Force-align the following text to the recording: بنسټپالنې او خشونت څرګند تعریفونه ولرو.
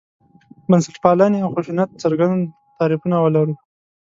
بنسټپالنې 0.69 1.39
او 1.43 1.49
خشونت 1.55 1.89
څرګند 2.03 2.41
تعریفونه 2.79 3.15
ولرو. 3.19 3.55